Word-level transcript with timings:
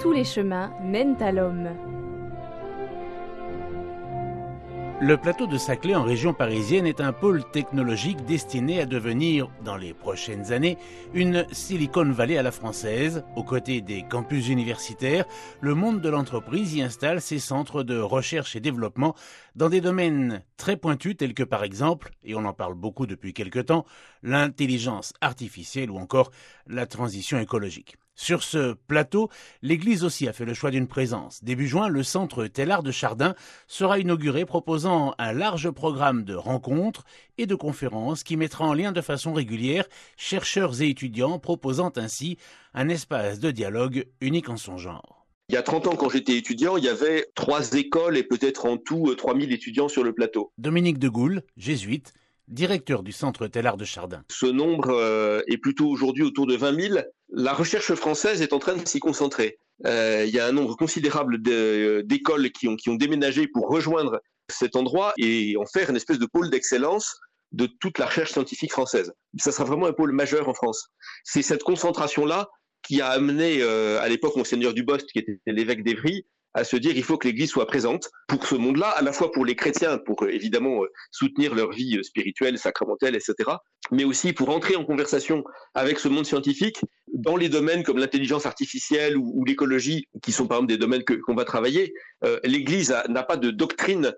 tous 0.00 0.12
les 0.12 0.24
chemins 0.24 0.72
mènent 0.82 1.20
à 1.20 1.32
l'homme. 1.32 1.70
Le 5.00 5.16
plateau 5.16 5.46
de 5.46 5.58
Saclay 5.58 5.94
en 5.94 6.02
région 6.02 6.34
parisienne 6.34 6.86
est 6.86 7.00
un 7.00 7.12
pôle 7.12 7.48
technologique 7.52 8.24
destiné 8.24 8.80
à 8.80 8.86
devenir, 8.86 9.48
dans 9.64 9.76
les 9.76 9.94
prochaines 9.94 10.52
années, 10.52 10.76
une 11.14 11.46
Silicon 11.52 12.10
Valley 12.10 12.36
à 12.36 12.42
la 12.42 12.50
française. 12.50 13.24
Aux 13.36 13.44
côtés 13.44 13.80
des 13.80 14.02
campus 14.02 14.48
universitaires, 14.48 15.24
le 15.60 15.74
monde 15.74 16.00
de 16.00 16.08
l'entreprise 16.08 16.74
y 16.74 16.82
installe 16.82 17.20
ses 17.20 17.38
centres 17.38 17.84
de 17.84 17.98
recherche 17.98 18.56
et 18.56 18.60
développement 18.60 19.14
dans 19.54 19.68
des 19.68 19.80
domaines 19.80 20.42
très 20.56 20.76
pointus 20.76 21.16
tels 21.16 21.34
que 21.34 21.44
par 21.44 21.62
exemple, 21.62 22.10
et 22.24 22.34
on 22.34 22.44
en 22.44 22.52
parle 22.52 22.74
beaucoup 22.74 23.06
depuis 23.06 23.32
quelque 23.32 23.60
temps, 23.60 23.84
l'intelligence 24.24 25.12
artificielle 25.20 25.92
ou 25.92 25.98
encore 25.98 26.32
la 26.66 26.86
transition 26.86 27.38
écologique. 27.38 27.96
Sur 28.20 28.42
ce 28.42 28.72
plateau, 28.88 29.30
l'Église 29.62 30.02
aussi 30.02 30.26
a 30.26 30.32
fait 30.32 30.44
le 30.44 30.52
choix 30.52 30.72
d'une 30.72 30.88
présence. 30.88 31.44
Début 31.44 31.68
juin, 31.68 31.86
le 31.86 32.02
centre 32.02 32.48
Tellard 32.48 32.82
de 32.82 32.90
Chardin 32.90 33.36
sera 33.68 34.00
inauguré 34.00 34.44
proposant 34.44 35.14
un 35.18 35.32
large 35.32 35.70
programme 35.70 36.24
de 36.24 36.34
rencontres 36.34 37.04
et 37.38 37.46
de 37.46 37.54
conférences 37.54 38.24
qui 38.24 38.36
mettra 38.36 38.64
en 38.64 38.74
lien 38.74 38.90
de 38.90 39.00
façon 39.02 39.32
régulière 39.32 39.86
chercheurs 40.16 40.82
et 40.82 40.88
étudiants, 40.88 41.38
proposant 41.38 41.92
ainsi 41.94 42.38
un 42.74 42.88
espace 42.88 43.38
de 43.38 43.52
dialogue 43.52 44.08
unique 44.20 44.48
en 44.48 44.56
son 44.56 44.78
genre. 44.78 45.28
Il 45.48 45.54
y 45.54 45.56
a 45.56 45.62
30 45.62 45.86
ans, 45.86 45.96
quand 45.96 46.10
j'étais 46.10 46.36
étudiant, 46.36 46.76
il 46.76 46.82
y 46.82 46.88
avait 46.88 47.24
trois 47.36 47.74
écoles 47.74 48.16
et 48.16 48.24
peut-être 48.24 48.66
en 48.66 48.78
tout 48.78 49.14
3000 49.14 49.52
étudiants 49.52 49.88
sur 49.88 50.02
le 50.02 50.12
plateau. 50.12 50.50
Dominique 50.58 50.98
de 50.98 51.08
Goulle, 51.08 51.42
jésuite, 51.56 52.14
directeur 52.48 53.02
du 53.02 53.12
centre 53.12 53.46
Tellard 53.46 53.76
de 53.76 53.84
Chardin. 53.84 54.24
Ce 54.30 54.46
nombre 54.46 54.90
euh, 54.90 55.40
est 55.46 55.58
plutôt 55.58 55.88
aujourd'hui 55.88 56.24
autour 56.24 56.46
de 56.46 56.56
20 56.56 56.80
000. 56.80 57.00
La 57.30 57.52
recherche 57.52 57.94
française 57.94 58.42
est 58.42 58.52
en 58.52 58.58
train 58.58 58.74
de 58.74 58.86
s'y 58.86 59.00
concentrer. 59.00 59.58
Euh, 59.86 60.24
il 60.26 60.34
y 60.34 60.40
a 60.40 60.46
un 60.46 60.52
nombre 60.52 60.76
considérable 60.76 61.40
d'écoles 61.42 62.50
qui 62.50 62.68
ont, 62.68 62.94
déménagé 62.94 63.46
pour 63.46 63.68
rejoindre 63.68 64.20
cet 64.50 64.76
endroit 64.76 65.12
et 65.18 65.56
en 65.56 65.66
faire 65.66 65.90
une 65.90 65.96
espèce 65.96 66.18
de 66.18 66.26
pôle 66.26 66.50
d'excellence 66.50 67.20
de 67.52 67.66
toute 67.66 67.98
la 67.98 68.06
recherche 68.06 68.32
scientifique 68.32 68.72
française. 68.72 69.12
Ça 69.38 69.52
sera 69.52 69.64
vraiment 69.64 69.86
un 69.86 69.92
pôle 69.92 70.12
majeur 70.12 70.48
en 70.48 70.54
France. 70.54 70.88
C'est 71.24 71.42
cette 71.42 71.62
concentration-là 71.62 72.48
qui 72.82 73.00
a 73.00 73.08
amené 73.08 73.58
euh, 73.60 74.00
à 74.00 74.08
l'époque 74.08 74.36
Monseigneur 74.36 74.74
Dubost, 74.74 75.10
qui 75.12 75.18
était 75.18 75.38
l'évêque 75.46 75.84
d'Evry, 75.84 76.26
à 76.54 76.64
se 76.64 76.76
dire 76.76 76.96
il 76.96 77.02
faut 77.02 77.18
que 77.18 77.28
l'Église 77.28 77.50
soit 77.50 77.66
présente 77.66 78.10
pour 78.26 78.46
ce 78.46 78.54
monde-là, 78.54 78.88
à 78.88 79.02
la 79.02 79.12
fois 79.12 79.30
pour 79.32 79.44
les 79.44 79.54
chrétiens, 79.56 79.98
pour 79.98 80.22
euh, 80.22 80.28
évidemment 80.28 80.82
euh, 80.82 80.88
soutenir 81.10 81.54
leur 81.54 81.70
vie 81.70 81.98
euh, 81.98 82.02
spirituelle, 82.02 82.58
sacramentelle, 82.58 83.14
etc., 83.14 83.50
mais 83.90 84.04
aussi 84.04 84.32
pour 84.32 84.50
entrer 84.50 84.76
en 84.76 84.84
conversation 84.84 85.44
avec 85.74 85.98
ce 85.98 86.08
monde 86.08 86.26
scientifique 86.26 86.80
dans 87.14 87.36
les 87.36 87.48
domaines 87.48 87.82
comme 87.82 87.98
l'intelligence 87.98 88.44
artificielle 88.44 89.16
ou, 89.16 89.44
l'écologie, 89.46 90.08
qui 90.22 90.32
sont 90.32 90.46
par 90.46 90.58
exemple 90.58 90.72
des 90.72 90.78
domaines 90.78 91.04
qu'on 91.04 91.34
va 91.34 91.44
travailler. 91.44 91.94
L'Église 92.44 92.94
n'a 93.08 93.22
pas 93.22 93.38
de 93.38 93.50
doctrine, 93.50 94.12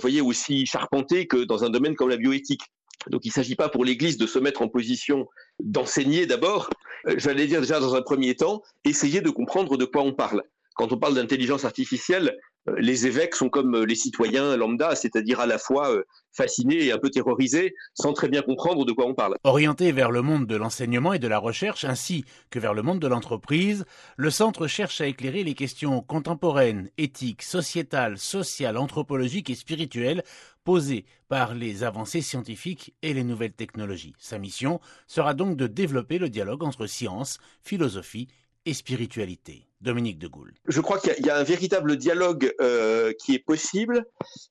voyez, 0.00 0.20
aussi 0.20 0.66
charpentée 0.66 1.28
que 1.28 1.44
dans 1.44 1.62
un 1.62 1.70
domaine 1.70 1.94
comme 1.94 2.08
la 2.08 2.16
bioéthique. 2.16 2.62
Donc 3.10 3.24
il 3.24 3.28
ne 3.28 3.34
s'agit 3.34 3.54
pas 3.54 3.68
pour 3.68 3.84
l'Église 3.84 4.16
de 4.16 4.26
se 4.26 4.40
mettre 4.40 4.62
en 4.62 4.68
position 4.68 5.28
d'enseigner 5.60 6.26
d'abord, 6.26 6.68
j'allais 7.16 7.46
dire 7.46 7.60
déjà 7.60 7.78
dans 7.78 7.94
un 7.94 8.02
premier 8.02 8.34
temps, 8.34 8.62
essayer 8.84 9.20
de 9.20 9.30
comprendre 9.30 9.76
de 9.76 9.84
quoi 9.84 10.02
on 10.02 10.12
parle 10.12 10.42
quand 10.74 10.92
on 10.92 10.98
parle 10.98 11.14
d'intelligence 11.14 11.64
artificielle, 11.64 12.36
euh, 12.68 12.74
les 12.78 13.06
évêques 13.06 13.34
sont 13.34 13.48
comme 13.48 13.74
euh, 13.74 13.84
les 13.84 13.94
citoyens 13.94 14.56
lambda, 14.56 14.94
c'est-à-dire 14.94 15.40
à 15.40 15.46
la 15.46 15.58
fois 15.58 15.92
euh, 15.92 16.04
fascinés 16.32 16.84
et 16.84 16.92
un 16.92 16.98
peu 16.98 17.10
terrorisés, 17.10 17.74
sans 17.94 18.12
très 18.12 18.28
bien 18.28 18.42
comprendre 18.42 18.84
de 18.84 18.92
quoi 18.92 19.06
on 19.06 19.14
parle. 19.14 19.36
Orienté 19.44 19.90
vers 19.92 20.10
le 20.10 20.22
monde 20.22 20.46
de 20.46 20.56
l'enseignement 20.56 21.12
et 21.12 21.18
de 21.18 21.28
la 21.28 21.38
recherche, 21.38 21.84
ainsi 21.84 22.24
que 22.50 22.58
vers 22.58 22.74
le 22.74 22.82
monde 22.82 23.00
de 23.00 23.08
l'entreprise, 23.08 23.84
le 24.16 24.30
centre 24.30 24.66
cherche 24.66 25.00
à 25.00 25.06
éclairer 25.06 25.42
les 25.42 25.54
questions 25.54 26.00
contemporaines, 26.02 26.88
éthiques, 26.98 27.42
sociétales, 27.42 28.18
sociales, 28.18 28.76
anthropologiques 28.76 29.50
et 29.50 29.56
spirituelles 29.56 30.22
posées 30.64 31.04
par 31.28 31.54
les 31.54 31.82
avancées 31.82 32.22
scientifiques 32.22 32.94
et 33.02 33.12
les 33.12 33.24
nouvelles 33.24 33.52
technologies. 33.52 34.14
Sa 34.18 34.38
mission 34.38 34.80
sera 35.08 35.34
donc 35.34 35.56
de 35.56 35.66
développer 35.66 36.18
le 36.18 36.28
dialogue 36.28 36.62
entre 36.62 36.86
science, 36.86 37.38
philosophie 37.62 38.28
et 38.64 38.74
spiritualité. 38.74 39.66
Dominique 39.82 40.18
de 40.18 40.28
Gaulle. 40.28 40.54
Je 40.66 40.80
crois 40.80 40.98
qu'il 40.98 41.26
y, 41.26 41.30
a 41.30 41.36
un 41.36 41.42
véritable 41.42 41.96
dialogue 41.96 42.54
euh, 42.60 43.12
qui 43.18 43.34
est 43.34 43.44
possible 43.44 44.06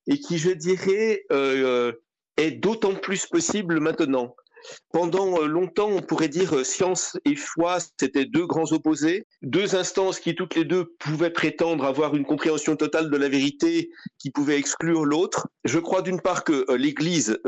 et 0.07 0.19
qui, 0.19 0.37
je 0.37 0.51
dirais, 0.51 1.23
euh, 1.31 1.93
est 2.37 2.51
d'autant 2.51 2.93
plus 2.93 3.25
possible 3.25 3.79
maintenant. 3.79 4.35
Pendant 4.93 5.39
longtemps, 5.39 5.89
on 5.89 6.01
pourrait 6.01 6.27
dire 6.27 6.63
science 6.63 7.17
et 7.25 7.35
foi, 7.35 7.77
c'était 7.97 8.25
deux 8.25 8.45
grands 8.45 8.71
opposés, 8.71 9.25
deux 9.41 9.75
instances 9.75 10.19
qui 10.19 10.35
toutes 10.35 10.53
les 10.53 10.65
deux 10.65 10.93
pouvaient 10.99 11.31
prétendre 11.31 11.83
avoir 11.83 12.15
une 12.15 12.25
compréhension 12.25 12.75
totale 12.75 13.09
de 13.09 13.17
la 13.17 13.27
vérité, 13.27 13.89
qui 14.19 14.29
pouvaient 14.29 14.59
exclure 14.59 15.03
l'autre. 15.03 15.47
Je 15.63 15.79
crois 15.79 16.03
d'une 16.03 16.21
part 16.21 16.43
que 16.43 16.65
euh, 16.69 16.77
l'Église, 16.77 17.39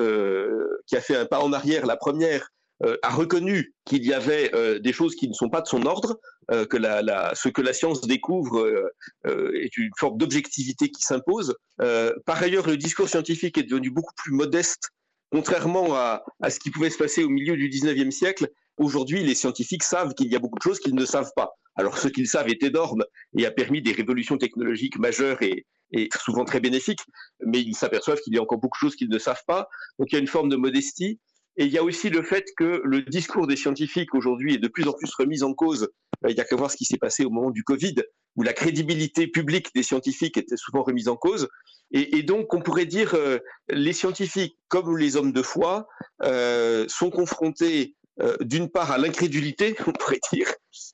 qui 0.87 0.95
a 0.95 1.01
fait 1.01 1.15
un 1.15 1.25
pas 1.25 1.41
en 1.41 1.53
arrière, 1.53 1.85
la 1.85 1.97
première, 1.97 2.49
euh, 2.49 2.62
a 2.81 3.09
reconnu 3.09 3.73
qu'il 3.85 4.05
y 4.05 4.13
avait 4.13 4.53
euh, 4.53 4.79
des 4.79 4.93
choses 4.93 5.15
qui 5.15 5.27
ne 5.27 5.33
sont 5.33 5.49
pas 5.49 5.61
de 5.61 5.67
son 5.67 5.85
ordre, 5.85 6.19
euh, 6.51 6.65
que 6.65 6.77
ce 6.77 7.49
que 7.49 7.61
la 7.61 7.73
science 7.73 8.01
découvre 8.01 8.91
est 9.25 9.77
une 9.77 9.91
forme 9.97 10.17
d'objectivité 10.17 10.89
qui 10.89 11.03
s'impose. 11.03 11.55
par 11.77 12.41
ailleurs, 12.41 12.67
le 12.67 12.77
discours 12.77 13.09
scientifique 13.09 13.57
est 13.57 13.63
devenu 13.63 13.89
beaucoup 13.89 14.13
plus 14.15 14.33
modeste, 14.33 14.89
contrairement 15.31 15.95
à, 15.95 16.23
à 16.41 16.49
ce 16.49 16.59
qui 16.59 16.71
pouvait 16.71 16.89
se 16.89 16.97
passer 16.97 17.23
au 17.23 17.29
milieu 17.29 17.55
du 17.55 17.69
19e 17.69 18.11
siècle. 18.11 18.49
Aujourd'hui, 18.77 19.23
les 19.23 19.35
scientifiques 19.35 19.83
savent 19.83 20.13
qu'il 20.15 20.31
y 20.31 20.35
a 20.35 20.39
beaucoup 20.39 20.57
de 20.57 20.63
choses 20.63 20.79
qu'ils 20.79 20.95
ne 20.95 21.05
savent 21.05 21.31
pas. 21.35 21.53
Alors, 21.75 21.97
ce 21.97 22.07
qu'ils 22.07 22.27
savent 22.27 22.49
est 22.49 22.61
énorme 22.63 23.03
et 23.37 23.45
a 23.45 23.51
permis 23.51 23.81
des 23.81 23.93
révolutions 23.93 24.37
technologiques 24.37 24.97
majeures 24.99 25.41
et, 25.41 25.65
et 25.91 26.09
souvent 26.23 26.45
très 26.45 26.59
bénéfiques, 26.59 27.01
mais 27.45 27.61
ils 27.61 27.75
s'aperçoivent 27.75 28.19
qu'il 28.19 28.33
y 28.33 28.37
a 28.37 28.41
encore 28.41 28.59
beaucoup 28.59 28.77
de 28.77 28.87
choses 28.87 28.95
qu'ils 28.95 29.09
ne 29.09 29.19
savent 29.19 29.43
pas. 29.47 29.67
Donc, 29.99 30.11
il 30.11 30.15
y 30.15 30.17
a 30.17 30.21
une 30.21 30.27
forme 30.27 30.49
de 30.49 30.55
modestie. 30.55 31.19
Et 31.57 31.65
il 31.65 31.71
y 31.71 31.77
a 31.77 31.83
aussi 31.83 32.09
le 32.09 32.23
fait 32.23 32.45
que 32.57 32.81
le 32.83 33.01
discours 33.03 33.45
des 33.45 33.55
scientifiques 33.55 34.15
aujourd'hui 34.15 34.55
est 34.55 34.59
de 34.59 34.67
plus 34.67 34.87
en 34.87 34.93
plus 34.93 35.13
remis 35.17 35.43
en 35.43 35.53
cause. 35.53 35.89
Euh, 36.25 36.31
il 36.31 36.37
y 36.37 36.41
a 36.41 36.45
qu'à 36.45 36.55
voir 36.55 36.71
ce 36.71 36.77
qui 36.77 36.85
s'est 36.85 36.97
passé 36.97 37.25
au 37.25 37.29
moment 37.29 37.51
du 37.51 37.63
Covid, 37.63 37.95
où 38.35 38.43
la 38.43 38.53
crédibilité 38.53 39.27
publique 39.27 39.67
des 39.75 39.83
scientifiques 39.83 40.37
était 40.37 40.57
souvent 40.57 40.83
remise 40.83 41.07
en 41.07 41.15
cause. 41.15 41.47
Et, 41.91 42.23
donc, 42.23 42.51
on 42.55 42.61
pourrait 42.61 42.87
dire, 42.87 43.13
euh, 43.13 43.37
les 43.69 43.93
scientifiques, 43.93 44.57
comme 44.67 44.97
les 44.97 45.15
hommes 45.15 45.31
de 45.31 45.43
foi, 45.43 45.87
euh, 46.23 46.85
sont 46.87 47.11
confrontés 47.11 47.95
d'une 48.41 48.69
part 48.69 48.91
à 48.91 48.99
l'incrédulité, 48.99 49.75
on 49.87 49.91
pourrait 49.91 50.19
dire, 50.31 50.47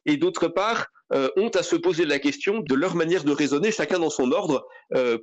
et 0.05 0.15
d'autre 0.15 0.47
part, 0.47 0.87
ont 1.11 1.49
à 1.49 1.63
se 1.63 1.75
poser 1.75 2.05
la 2.05 2.17
question 2.17 2.59
de 2.59 2.75
leur 2.75 2.95
manière 2.95 3.25
de 3.25 3.31
raisonner, 3.31 3.71
chacun 3.71 3.99
dans 3.99 4.09
son 4.09 4.31
ordre, 4.31 4.65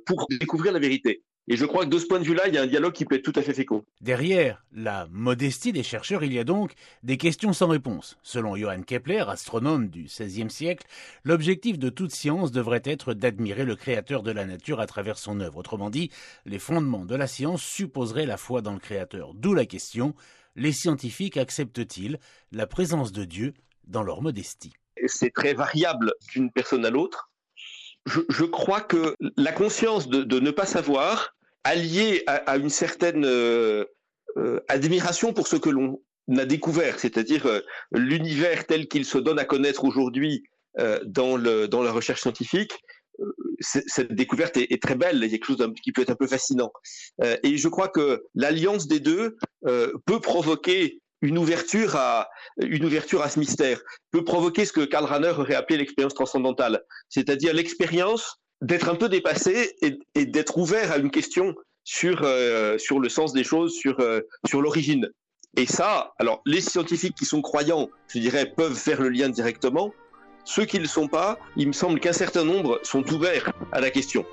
pour 0.05 0.27
découvrir 0.29 0.73
la 0.73 0.79
vérité. 0.79 1.23
Et 1.49 1.55
je 1.55 1.65
crois 1.65 1.85
que 1.85 1.89
de 1.89 1.97
ce 1.97 2.05
point 2.05 2.19
de 2.19 2.25
vue-là, 2.25 2.49
il 2.49 2.55
y 2.55 2.57
a 2.57 2.61
un 2.61 2.67
dialogue 2.67 2.91
qui 2.91 3.05
peut 3.05 3.15
être 3.15 3.23
tout 3.23 3.39
à 3.39 3.41
fait 3.41 3.53
fécond. 3.53 3.85
Derrière 4.01 4.65
la 4.73 5.07
modestie 5.11 5.71
des 5.71 5.83
chercheurs, 5.83 6.25
il 6.25 6.33
y 6.33 6.39
a 6.39 6.43
donc 6.43 6.73
des 7.03 7.15
questions 7.15 7.53
sans 7.53 7.67
réponse. 7.67 8.17
Selon 8.21 8.57
Johann 8.57 8.83
Kepler, 8.83 9.23
astronome 9.29 9.87
du 9.87 10.03
XVIe 10.03 10.49
siècle, 10.49 10.85
l'objectif 11.23 11.79
de 11.79 11.87
toute 11.87 12.11
science 12.11 12.51
devrait 12.51 12.81
être 12.83 13.13
d'admirer 13.13 13.63
le 13.63 13.77
créateur 13.77 14.23
de 14.23 14.31
la 14.31 14.45
nature 14.45 14.81
à 14.81 14.87
travers 14.87 15.17
son 15.17 15.39
œuvre. 15.39 15.57
Autrement 15.57 15.89
dit, 15.89 16.11
les 16.45 16.59
fondements 16.59 17.05
de 17.05 17.15
la 17.15 17.27
science 17.27 17.63
supposeraient 17.63 18.25
la 18.25 18.37
foi 18.37 18.61
dans 18.61 18.73
le 18.73 18.79
créateur. 18.79 19.33
D'où 19.33 19.53
la 19.53 19.65
question, 19.65 20.15
les 20.57 20.73
scientifiques 20.73 21.37
acceptent-ils 21.37 22.19
la 22.51 22.67
présence 22.67 23.13
de 23.13 23.23
Dieu 23.23 23.53
dans 23.85 24.03
leur 24.03 24.21
modestie? 24.21 24.73
C'est 25.05 25.33
très 25.33 25.53
variable 25.53 26.11
d'une 26.33 26.51
personne 26.51 26.83
à 26.83 26.89
l'autre. 26.89 27.31
Je, 28.05 28.45
crois 28.45 28.79
que 28.79 29.15
la 29.35 29.51
conscience 29.51 30.07
de 30.07 30.39
ne 30.39 30.51
pas 30.51 30.65
savoir 30.65 31.36
allié 31.67 32.23
à, 32.27 32.55
une 32.57 32.69
certaine 32.69 33.25
euh, 33.25 33.83
euh, 34.37 34.61
admiration 34.69 35.33
pour 35.33 35.47
ce 35.47 35.57
que 35.57 35.69
l'on 35.69 35.99
a 36.37 36.45
découvert, 36.45 36.97
c'est-à-dire 36.99 37.45
euh, 37.45 37.59
l'univers 37.91 38.65
tel 38.65 38.87
qu'il 38.87 39.03
se 39.03 39.17
donne 39.17 39.37
à 39.37 39.45
connaître 39.45 39.83
aujourd'hui 39.83 40.43
dans, 41.05 41.37
la 41.37 41.91
recherche 41.91 42.21
scientifique, 42.21 42.71
cette 43.59 44.13
découverte 44.13 44.57
est, 44.57 44.81
très 44.81 44.93
belle, 44.93 45.15
il 45.15 45.23
y 45.23 45.25
a 45.25 45.29
quelque 45.29 45.45
chose 45.45 45.73
qui 45.83 45.91
peut 45.91 46.03
être 46.03 46.11
un 46.11 46.15
peu 46.15 46.27
fascinant. 46.27 46.71
et 47.41 47.57
je 47.57 47.67
crois 47.67 47.87
que 47.87 48.25
l'alliance 48.35 48.85
des 48.87 48.99
deux 48.99 49.37
peut 50.05 50.19
provoquer 50.21 51.01
une 51.23 51.39
ouverture 51.39 51.95
à 51.95 52.29
une 52.61 52.85
ouverture 52.85 53.23
à 53.23 53.29
ce 53.29 53.39
mystère, 53.39 53.81
peut 54.11 54.23
provoquer 54.23 54.65
ce 54.65 54.71
que 54.71 54.85
Karl 54.85 55.05
Rahner 55.05 55.33
aurait 55.35 55.55
appelé 55.55 55.79
l'expérience 55.79 56.13
transcendantale, 56.13 56.83
c'est-à-dire 57.09 57.55
l'expérience 57.55 58.37
d'être 58.61 58.89
un 58.89 58.95
peu 58.95 59.09
dépassé 59.09 59.75
et, 59.81 60.25
d'être 60.25 60.57
ouvert 60.57 60.91
à 60.91 60.97
une 60.97 61.11
question 61.11 61.55
sur, 61.83 62.21
euh, 62.23 62.77
sur 62.77 62.99
le 62.99 63.09
sens 63.09 63.33
des 63.33 63.43
choses, 63.43 63.73
sur, 63.73 63.99
euh, 63.99 64.21
sur 64.45 64.61
l'origine. 64.61 65.09
Et 65.55 65.65
ça, 65.65 66.13
alors 66.19 66.41
les 66.45 66.61
scientifiques 66.61 67.15
qui 67.15 67.25
sont 67.25 67.41
croyants, 67.41 67.89
je 68.07 68.19
dirais, 68.19 68.53
peuvent 68.55 68.75
faire 68.75 69.01
le 69.01 69.09
lien 69.09 69.29
directement. 69.29 69.93
Ceux 70.45 70.65
qui 70.65 70.77
ne 70.77 70.83
le 70.83 70.87
sont 70.87 71.07
pas, 71.07 71.39
il 71.55 71.67
me 71.67 71.73
semble 71.73 71.99
qu'un 71.99 72.13
certain 72.13 72.43
nombre 72.43 72.79
sont 72.83 73.03
ouverts 73.11 73.51
à 73.71 73.81
la 73.81 73.89
question. 73.89 74.25